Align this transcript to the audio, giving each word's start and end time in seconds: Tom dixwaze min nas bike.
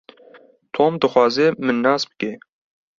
Tom 0.75 0.91
dixwaze 1.01 1.45
min 1.65 1.77
nas 1.85 2.03
bike. 2.09 2.31